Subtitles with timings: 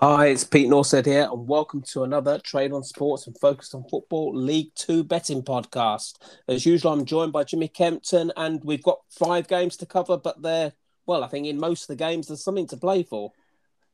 [0.00, 3.82] Hi, it's Pete Nordsted here, and welcome to another Trade on Sports and Focus on
[3.90, 6.18] Football League Two betting podcast.
[6.46, 10.40] As usual, I'm joined by Jimmy Kempton, and we've got five games to cover, but
[10.40, 10.72] they're,
[11.06, 13.32] well, I think in most of the games, there's something to play for.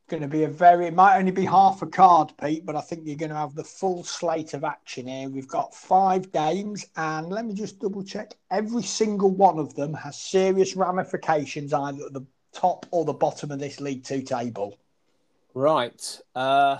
[0.07, 2.81] Going to be a very, it might only be half a card, Pete, but I
[2.81, 5.27] think you're going to have the full slate of action here.
[5.27, 8.35] We've got five games, and let me just double check.
[8.51, 13.49] Every single one of them has serious ramifications either at the top or the bottom
[13.49, 14.77] of this League Two table.
[15.55, 16.19] Right.
[16.35, 16.79] Uh,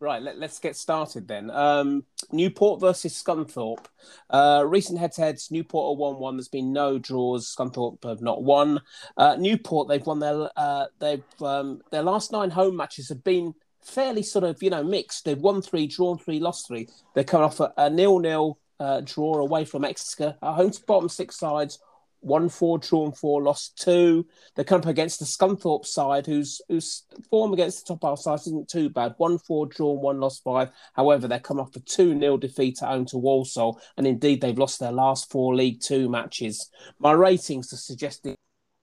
[0.00, 0.20] right.
[0.20, 1.48] Let, us get started then.
[1.48, 3.86] Um, Newport versus Scunthorpe.
[4.28, 5.52] Uh, recent head-to-heads.
[5.52, 6.36] Newport are one-one.
[6.36, 7.54] There's been no draws.
[7.54, 8.80] Scunthorpe have not won.
[9.16, 13.54] Uh, Newport they've won their uh, they've um, their last nine home matches have been
[13.80, 15.24] fairly sort of you know mixed.
[15.24, 16.88] They've won three, drawn three, lost three.
[17.14, 20.36] They're coming off a, a nil-nil uh, draw away from Exeter.
[20.42, 21.78] At home to bottom six sides
[22.20, 24.26] one four, drawn four, lost two.
[24.54, 28.40] They come up against the Scunthorpe side, whose whose form against the top half side
[28.40, 29.14] isn't too bad.
[29.18, 30.70] One four, drawn one, lost five.
[30.94, 34.58] However, they come off a two 0 defeat at home to Walsall, and indeed they've
[34.58, 36.70] lost their last four League Two matches.
[36.98, 38.36] My ratings are suggesting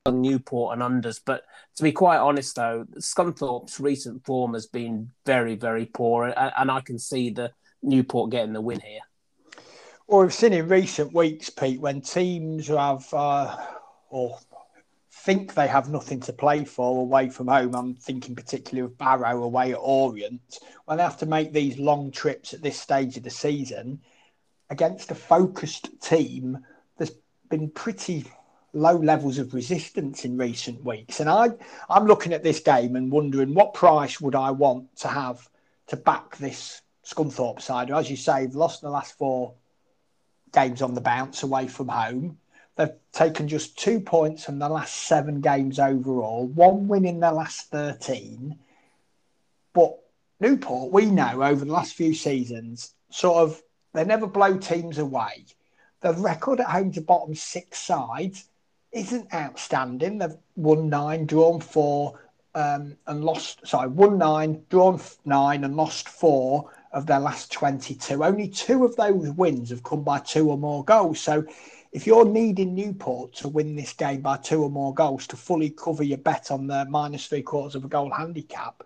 [0.10, 1.44] Newport and unders, but
[1.76, 6.72] to be quite honest, though, Scunthorpe's recent form has been very, very poor, and, and
[6.72, 7.52] I can see the
[7.84, 9.02] Newport getting the win here.
[10.10, 13.58] Well, we've seen in recent weeks, Pete, when teams have uh,
[14.10, 14.40] or
[15.12, 17.76] think they have nothing to play for away from home.
[17.76, 20.60] I'm thinking particularly of Barrow away at Orient.
[20.86, 24.00] When they have to make these long trips at this stage of the season
[24.70, 26.58] against a focused team,
[26.98, 27.12] there's
[27.50, 28.24] been pretty
[28.72, 31.20] low levels of resistance in recent weeks.
[31.20, 31.50] And I,
[31.90, 35.50] I'm looking at this game and wondering what price would I want to have
[35.88, 37.92] to back this Scunthorpe side.
[37.92, 39.54] As you say, they've lost the last four
[40.58, 42.40] games on the bounce away from home.
[42.76, 47.32] They've taken just two points from the last seven games overall, one win in the
[47.32, 48.58] last 13.
[49.74, 50.00] But
[50.40, 53.62] Newport, we know over the last few seasons, sort of,
[53.94, 55.46] they never blow teams away.
[56.02, 58.46] The record at home to bottom six sides
[58.92, 60.18] isn't outstanding.
[60.18, 62.20] They've won nine, drawn four,
[62.56, 68.24] um, and lost, sorry, won nine, drawn nine, and lost four of their last 22.
[68.24, 71.20] Only two of those wins have come by two or more goals.
[71.20, 71.46] So
[71.92, 75.70] if you're needing Newport to win this game by two or more goals to fully
[75.70, 78.82] cover your bet on the minus three quarters of a goal handicap,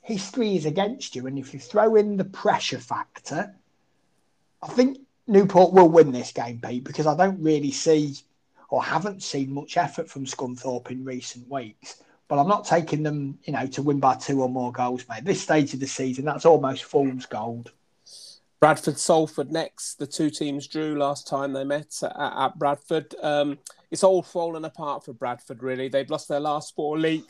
[0.00, 1.26] history is against you.
[1.26, 3.52] And if you throw in the pressure factor,
[4.62, 8.14] I think Newport will win this game, Pete, because I don't really see
[8.68, 11.96] or haven't seen much effort from Scunthorpe in recent weeks
[12.28, 15.24] but I'm not taking them, you know, to win by two or more goals, mate.
[15.24, 17.72] This stage of the season, that's almost fool's gold.
[18.58, 19.98] Bradford Salford next.
[19.98, 23.14] The two teams drew last time they met at, at Bradford.
[23.22, 23.58] Um,
[23.90, 25.88] it's all fallen apart for Bradford, really.
[25.88, 27.24] They've lost their last four league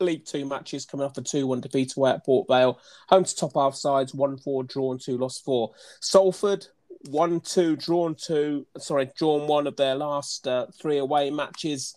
[0.00, 2.78] League Two matches, coming off a 2 1 defeat away at Port Vale.
[3.08, 5.72] Home to top half sides, 1 4, drawn 2, lost 4.
[6.00, 6.66] Salford,
[7.10, 11.96] 1 2, drawn 2, sorry, drawn 1 of their last uh, three away matches.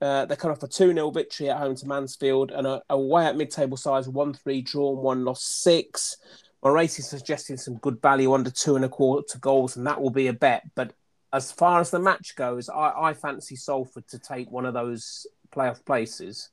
[0.00, 3.26] Uh, they come off a 2 0 victory at home to Mansfield and a, away
[3.26, 6.16] at mid table size 1 3 drawn, 1 lost 6.
[6.62, 10.00] My rating suggesting some good value under two and a quarter to goals, and that
[10.00, 10.64] will be a bet.
[10.74, 10.92] But
[11.32, 15.26] as far as the match goes, I, I fancy Salford to take one of those
[15.54, 16.50] playoff places.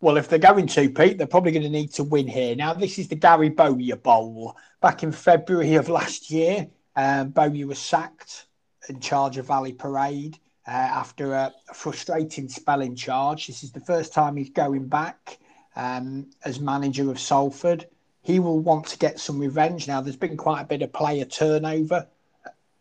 [0.00, 2.54] Well, if they're going to, Pete, they're probably going to need to win here.
[2.54, 4.56] Now, this is the Gary Bowyer Bowl.
[4.80, 8.46] Back in February of last year, um, Bowyer was sacked
[8.88, 13.46] in charge of Valley Parade uh, after a, frustrating spell in charge.
[13.46, 15.38] This is the first time he's going back
[15.76, 17.86] um, as manager of Salford.
[18.22, 19.88] He will want to get some revenge.
[19.88, 22.06] Now, there's been quite a bit of player turnover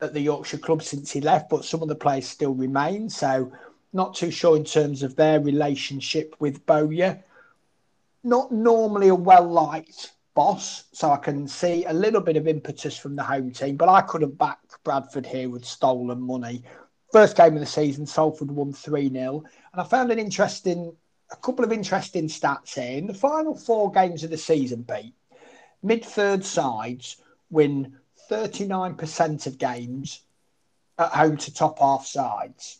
[0.01, 3.09] at the Yorkshire club since he left, but some of the players still remain.
[3.09, 3.51] So,
[3.93, 7.23] not too sure in terms of their relationship with Bowyer.
[8.23, 12.97] Not normally a well liked boss, so I can see a little bit of impetus
[12.97, 16.63] from the home team, but I couldn't back Bradford here with stolen money
[17.11, 19.43] first game of the season, Salford won 3 0.
[19.73, 20.95] And I found an interesting,
[21.31, 22.97] a couple of interesting stats here.
[22.97, 25.13] In the final four games of the season, Pete,
[25.83, 27.17] mid third sides
[27.49, 27.97] win
[28.29, 30.21] 39% of games
[30.97, 32.79] at home to top half sides.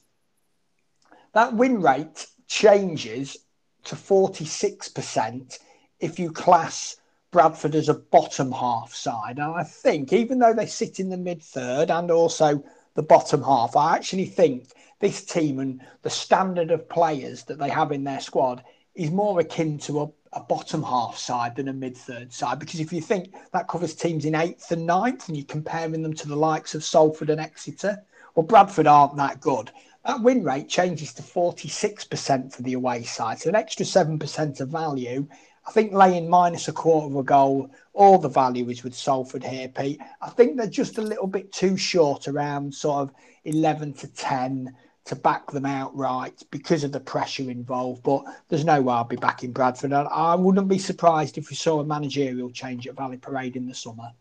[1.33, 3.38] That win rate changes
[3.86, 5.59] to 46%
[6.00, 6.98] if you class
[7.31, 9.38] Bradford as a bottom half side.
[9.38, 12.63] And I think, even though they sit in the mid third and also
[13.00, 13.78] the bottom half.
[13.78, 18.19] I actually think this team and the standard of players that they have in their
[18.19, 18.62] squad
[18.94, 22.60] is more akin to a, a bottom half side than a mid third side.
[22.60, 26.13] Because if you think that covers teams in eighth and ninth and you're comparing them
[26.13, 28.04] to the likes of Salford and Exeter,
[28.36, 29.72] well, Bradford aren't that good.
[30.06, 33.40] That win rate changes to 46% for the away side.
[33.40, 35.25] So an extra 7% of value.
[35.67, 39.44] I think laying minus a quarter of a goal, all the value is with Salford
[39.44, 40.01] here, Pete.
[40.21, 43.15] I think they're just a little bit too short around sort of
[43.45, 44.75] 11 to 10
[45.06, 48.03] to back them outright because of the pressure involved.
[48.03, 49.94] But there's no way I'll be back in Bradford.
[49.94, 53.75] I wouldn't be surprised if we saw a managerial change at Valley Parade in the
[53.75, 54.12] summer.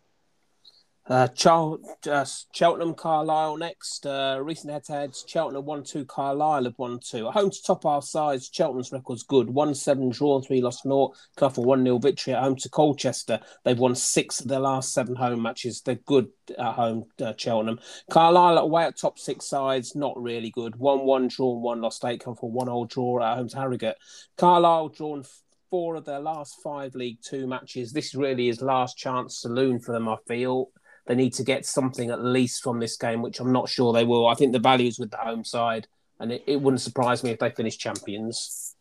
[1.08, 4.04] Uh, Chel- uh, Cheltenham Carlisle next.
[4.04, 7.28] Uh, recent head to heads Cheltenham 1 2, Carlisle have 1 2.
[7.28, 11.12] At home to top half sides, Cheltenham's record's good 1 7 draw, 3 lost 0.
[11.36, 13.40] Cuff 1 0 victory at home to Colchester.
[13.64, 15.80] They've won six of their last seven home matches.
[15.80, 16.28] They're good
[16.58, 17.80] at home, uh, Cheltenham.
[18.10, 22.20] Carlisle away at top six sides, not really good 1 1 draw, 1 lost 8.
[22.20, 23.96] Come for 1 old draw at home to Harrogate.
[24.36, 25.24] Carlisle drawn
[25.70, 27.92] four of their last five League Two matches.
[27.92, 30.70] This really is last chance saloon for them, I feel.
[31.08, 34.04] They need to get something at least from this game, which I'm not sure they
[34.04, 34.28] will.
[34.28, 35.88] I think the value's with the home side,
[36.20, 38.76] and it, it wouldn't surprise me if they finish champions.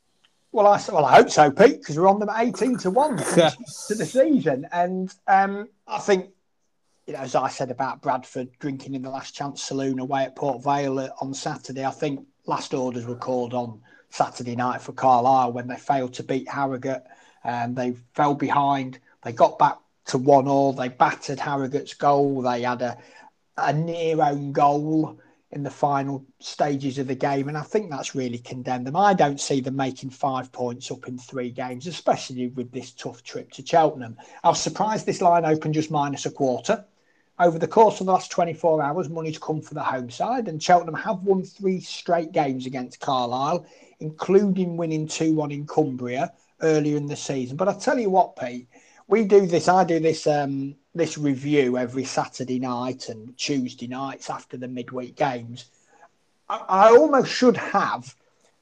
[0.51, 3.95] Well, I well I hope so, Pete, because we're on them eighteen to one to
[3.95, 6.31] the season, and um, I think
[7.07, 10.35] you know, as I said about Bradford drinking in the last chance saloon away at
[10.35, 13.79] Port Vale on Saturday, I think last orders were called on
[14.09, 17.03] Saturday night for Carlisle when they failed to beat Harrogate
[17.45, 18.99] and they fell behind.
[19.23, 19.77] They got back
[20.07, 20.73] to one all.
[20.73, 22.41] They battered Harrogate's goal.
[22.41, 22.97] They had a,
[23.57, 25.19] a near own goal
[25.51, 28.97] in the final stages of the game, and I think that's really condemned them.
[28.97, 33.23] I don't see them making five points up in three games, especially with this tough
[33.23, 34.17] trip to Cheltenham.
[34.43, 36.83] I was surprised this line opened just minus a quarter.
[37.39, 40.61] Over the course of the last 24 hours, money's come for the home side, and
[40.61, 43.65] Cheltenham have won three straight games against Carlisle,
[43.99, 47.55] including winning 2 1 in Cumbria earlier in the season.
[47.55, 48.67] But I tell you what, Pete,
[49.07, 49.67] we do this.
[49.67, 55.15] I do this um, this review every Saturday night and Tuesday nights after the midweek
[55.15, 55.65] games.
[56.49, 58.15] I, I almost should have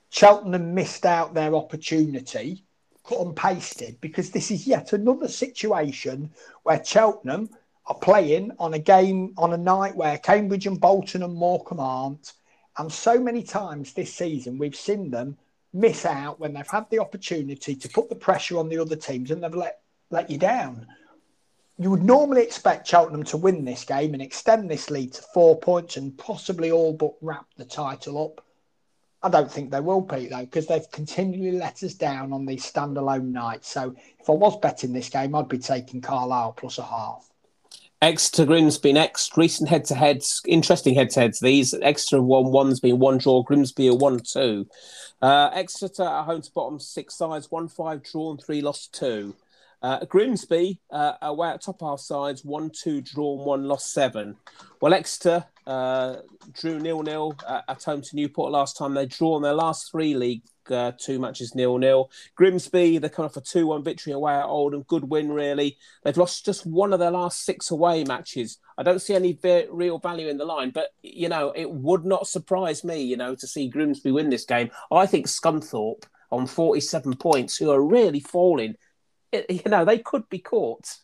[0.10, 2.64] Cheltenham missed out their opportunity,
[3.04, 6.32] cut and pasted, because this is yet another situation
[6.64, 7.50] where Cheltenham
[7.88, 12.34] are playing on a game on a night where Cambridge and Bolton and Morecambe aren't.
[12.78, 15.38] And so many times this season we've seen them
[15.74, 19.32] miss out when they've had the opportunity to put the pressure on the other teams
[19.32, 20.88] and they've let let you down.
[21.78, 25.60] You would normally expect Cheltenham to win this game and extend this lead to four
[25.60, 28.46] points and possibly all but wrap the title up.
[29.22, 32.72] I don't think they will, Pete, though, because they've continually let us down on these
[32.72, 33.68] standalone nights.
[33.68, 37.28] So if I was betting this game, I'd be taking Carlisle plus a half.
[38.02, 39.36] Exeter Grimsby next.
[39.36, 41.40] Recent head to heads, interesting head to heads.
[41.40, 44.68] These Exeter one one's been one draw, Grimsby a one two.
[45.22, 49.34] Uh, Exeter at home to bottom six sides, one five drawn, three lost two.
[49.82, 54.36] Uh, Grimsby uh, away at top half sides, one two drawn, one lost seven.
[54.82, 56.18] Well, Exeter uh,
[56.54, 58.94] drew nil nil uh, at home to Newport last time.
[58.94, 62.10] They draw in their last three league uh, two matches nil nil.
[62.36, 65.78] Grimsby they come off a two one victory away at Oldham, good win really.
[66.04, 68.60] They've lost just one of their last six away matches.
[68.78, 72.06] I don't see any ve- real value in the line, but you know it would
[72.06, 74.70] not surprise me, you know, to see Grimsby win this game.
[74.92, 78.76] I think Scunthorpe on 47 points, who are really falling
[79.50, 80.98] you know, they could be caught.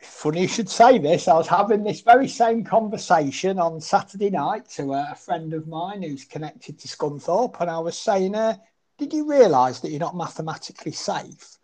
[0.00, 1.26] Funny you should say this.
[1.26, 6.02] I was having this very same conversation on Saturday night to a friend of mine
[6.02, 8.56] who's connected to Scunthorpe, and I was saying, uh,
[8.98, 11.58] "Did you realise that you're not mathematically safe?"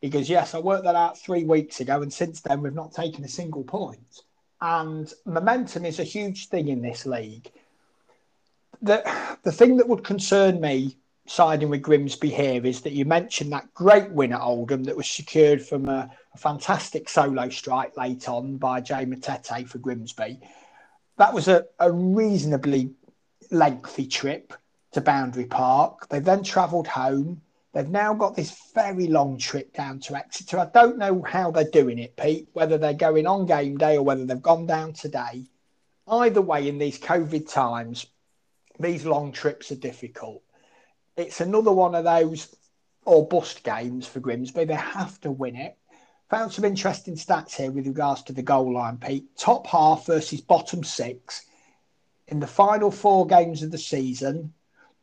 [0.00, 2.92] He goes, "Yes, I worked that out three weeks ago, and since then we've not
[2.92, 4.22] taken a single point."
[4.60, 7.50] And momentum is a huge thing in this league.
[8.80, 9.02] The
[9.42, 10.99] the thing that would concern me
[11.30, 15.08] siding with Grimsby here is that you mentioned that great win at Oldham that was
[15.08, 20.40] secured from a, a fantastic solo strike late on by Jay Matete for Grimsby.
[21.18, 22.90] That was a, a reasonably
[23.52, 24.54] lengthy trip
[24.90, 26.08] to Boundary Park.
[26.08, 27.42] They then travelled home.
[27.72, 30.58] They've now got this very long trip down to Exeter.
[30.58, 34.02] I don't know how they're doing it, Pete, whether they're going on game day or
[34.02, 35.44] whether they've gone down today.
[36.08, 38.06] Either way, in these COVID times,
[38.80, 40.42] these long trips are difficult
[41.20, 42.54] it's another one of those
[43.04, 44.64] or bust games for Grimsby.
[44.64, 45.76] They have to win it.
[46.30, 49.36] Found some interesting stats here with regards to the goal line, Pete.
[49.36, 51.44] Top half versus bottom six.
[52.28, 54.52] In the final four games of the season,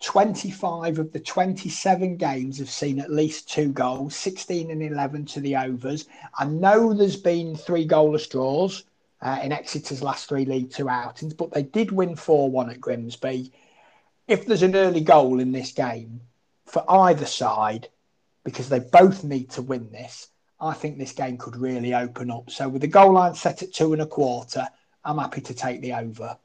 [0.01, 5.39] 25 of the 27 games have seen at least two goals, 16 and 11 to
[5.39, 6.05] the overs.
[6.37, 8.83] I know there's been three goalless draws
[9.21, 12.79] uh, in Exeter's last three League Two outings, but they did win 4 1 at
[12.79, 13.51] Grimsby
[14.27, 16.21] if there's an early goal in this game
[16.65, 17.87] for either side,
[18.43, 20.27] because they both need to win this,
[20.59, 22.49] I think this game could really open up.
[22.49, 24.67] So with the goal line set at two and a quarter,
[25.03, 26.37] I'm happy to take the over.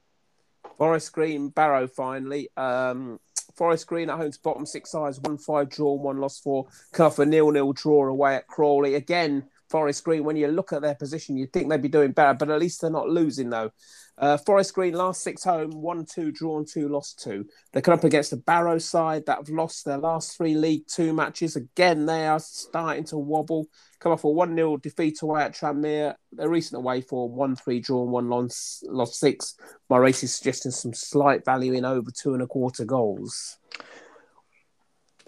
[0.79, 2.49] Forest Green Barrow finally.
[2.57, 3.21] Um,
[3.55, 6.67] Forest Green at home to bottom six sides, one five draw, one loss four.
[6.93, 8.95] Come off a nil nil draw away at Crawley.
[8.95, 12.35] Again, Forest Green, when you look at their position, you'd think they'd be doing better,
[12.35, 13.71] but at least they're not losing though.
[14.19, 17.47] Uh, Forest Green last six home, one two drawn two, lost two.
[17.73, 21.15] They come up against the Barrow side that have lost their last three League Two
[21.15, 21.57] matches.
[21.57, 23.67] Again, they are starting to wobble.
[23.99, 26.17] Come off a one 0 defeat away at Tranmere.
[26.33, 29.55] Their recent away form one three drawn, one lost, lost six.
[29.89, 33.57] My race is suggesting some slight value in over two and a quarter goals.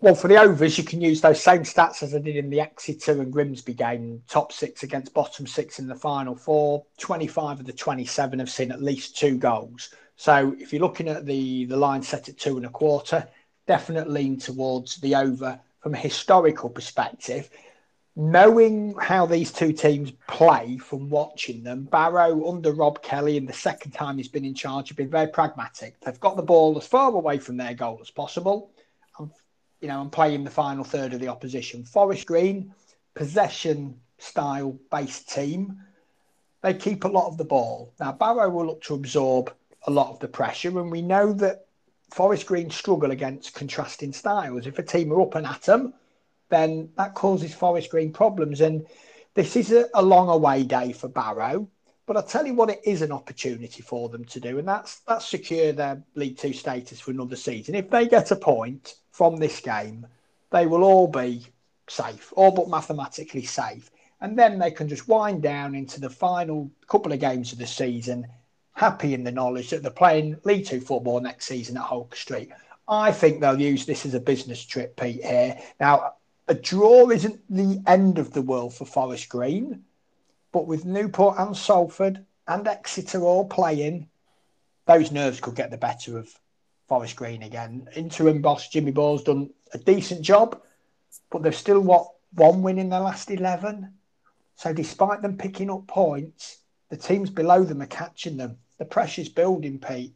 [0.00, 2.60] Well, for the overs, you can use those same stats as I did in the
[2.60, 4.22] Exeter and Grimsby game.
[4.28, 6.84] Top six against bottom six in the final four.
[6.98, 9.90] 25 of the 27 have seen at least two goals.
[10.16, 13.26] So if you're looking at the, the line set at two and a quarter,
[13.66, 17.48] definitely lean towards the over from a historical perspective.
[18.16, 23.52] Knowing how these two teams play from watching them, Barrow under Rob Kelly in the
[23.52, 25.98] second time he's been in charge have been very pragmatic.
[26.00, 28.73] They've got the ball as far away from their goal as possible
[29.84, 31.84] you know, and playing the final third of the opposition.
[31.84, 32.72] Forest Green,
[33.14, 35.78] possession style based team.
[36.62, 37.92] They keep a lot of the ball.
[38.00, 39.52] Now, Barrow will look to absorb
[39.86, 41.66] a lot of the pressure, and we know that
[42.10, 44.66] Forest Green struggle against contrasting styles.
[44.66, 45.92] If a team are up and at them,
[46.48, 48.62] then that causes Forest Green problems.
[48.62, 48.86] And
[49.34, 51.68] this is a, a long away day for Barrow.
[52.06, 55.00] But I'll tell you what, it is an opportunity for them to do, and that's
[55.00, 57.74] that's secure their League Two status for another season.
[57.74, 60.06] If they get a point from this game,
[60.50, 61.46] they will all be
[61.88, 63.90] safe, all but mathematically safe.
[64.20, 67.66] And then they can just wind down into the final couple of games of the
[67.66, 68.26] season,
[68.72, 72.50] happy in the knowledge that they're playing League Two football next season at Holker Street.
[72.86, 75.24] I think they'll use this as a business trip, Pete.
[75.24, 76.14] Here now,
[76.48, 79.84] a draw isn't the end of the world for Forest Green,
[80.54, 84.08] but with Newport and Salford and Exeter all playing,
[84.86, 86.32] those nerves could get the better of
[86.86, 87.88] Forest Green again.
[87.96, 90.62] Interim boss Jimmy Ball's done a decent job,
[91.30, 93.94] but they've still what one win in their last eleven.
[94.54, 96.58] So despite them picking up points,
[96.88, 98.58] the teams below them are catching them.
[98.78, 100.14] The pressure's building, Pete.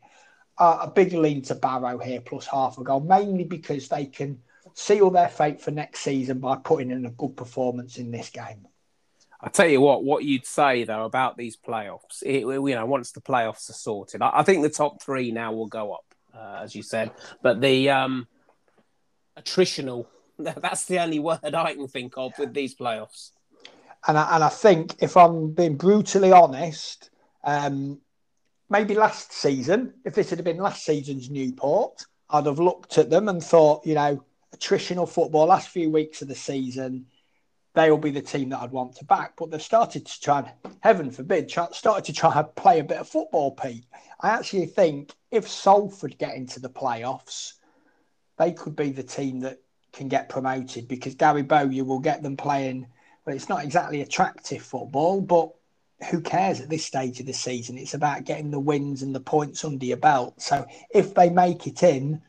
[0.57, 4.38] Uh, a big lean to Barrow here, plus half a goal, mainly because they can
[4.75, 8.68] seal their fate for next season by putting in a good performance in this game.
[9.40, 13.12] I tell you what, what you'd say though about these playoffs, it, you know, once
[13.12, 16.61] the playoffs are sorted, I, I think the top three now will go up uh,
[16.62, 17.11] as you said.
[17.42, 18.26] But the um,
[19.38, 20.07] attritional,
[20.38, 23.33] that's the only word I can think of with these playoffs.
[24.07, 27.11] And I, and I think, if I'm being brutally honest,
[27.45, 28.00] um,
[28.71, 33.28] maybe last season, if this had been last season's Newport, I'd have looked at them
[33.28, 34.25] and thought, you know,
[34.57, 37.07] attritional football, last few weeks of the season,
[37.78, 39.35] they will be the team that I'd want to back.
[39.37, 42.85] But they've started to try, and, heaven forbid, try, started to try and play a
[42.85, 43.87] bit of football, Pete.
[44.20, 47.52] I actually think if Salford get into the playoffs,
[48.37, 49.61] they could be the team that
[49.92, 52.87] can get promoted because Gary Bowyer will get them playing.
[53.25, 55.50] Well, it's not exactly attractive football, but
[56.11, 57.78] who cares at this stage of the season?
[57.78, 60.40] It's about getting the wins and the points under your belt.
[60.40, 62.23] So if they make it in,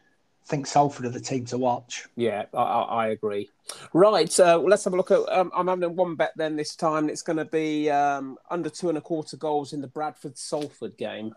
[0.49, 2.07] think Salford are the team to watch.
[2.15, 3.49] Yeah, I, I agree.
[3.93, 5.19] Right, uh, let's have a look at.
[5.29, 7.07] Um, I'm having one bet then this time.
[7.07, 10.97] It's going to be um, under two and a quarter goals in the Bradford Salford
[10.97, 11.35] game.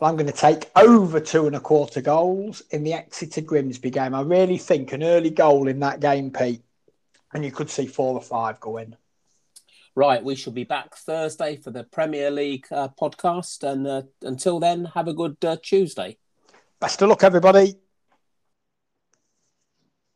[0.00, 3.90] Well, I'm going to take over two and a quarter goals in the Exeter Grimsby
[3.90, 4.14] game.
[4.14, 6.64] I really think an early goal in that game, Pete,
[7.32, 8.96] and you could see four or five go in.
[9.94, 13.62] Right, we shall be back Thursday for the Premier League uh, podcast.
[13.62, 16.16] And uh, until then, have a good uh, Tuesday.
[16.80, 17.76] Best of luck, everybody.